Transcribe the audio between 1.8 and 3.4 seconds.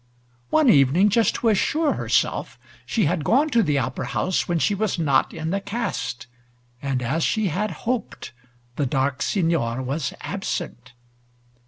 herself, she had